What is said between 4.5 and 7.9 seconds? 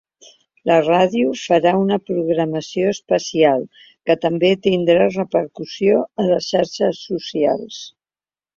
tindrà repercussió a les xarxes socials.